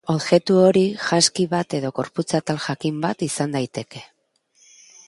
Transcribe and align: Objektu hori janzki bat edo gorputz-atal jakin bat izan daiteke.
Objektu 0.11 0.55
hori 0.61 0.81
janzki 1.07 1.45
bat 1.51 1.77
edo 1.81 1.91
gorputz-atal 2.01 2.63
jakin 2.67 2.99
bat 3.07 3.23
izan 3.31 3.55
daiteke. 3.59 4.07